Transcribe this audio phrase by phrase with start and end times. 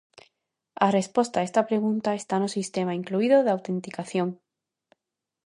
[0.85, 4.29] A resposta a esta pregunta está no sistema incluído de autenticación.